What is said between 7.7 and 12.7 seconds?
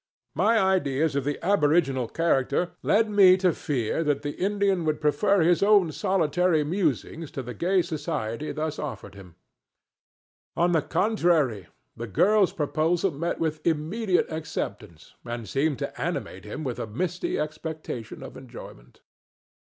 society thus offered him; on the contrary, the girl's